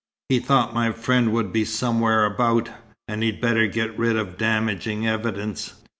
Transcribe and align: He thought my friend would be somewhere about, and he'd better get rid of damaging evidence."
He 0.29 0.39
thought 0.39 0.73
my 0.73 0.91
friend 0.91 1.31
would 1.31 1.53
be 1.53 1.63
somewhere 1.63 2.25
about, 2.25 2.71
and 3.07 3.21
he'd 3.21 3.39
better 3.39 3.67
get 3.67 3.95
rid 3.99 4.15
of 4.17 4.35
damaging 4.35 5.05
evidence." 5.07 5.75